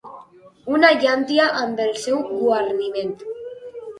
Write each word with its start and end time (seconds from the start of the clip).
Una 0.77 0.89
llàntia 1.03 1.43
amb 1.59 1.83
el 1.85 1.93
seu 2.05 2.23
guarniment. 2.31 3.13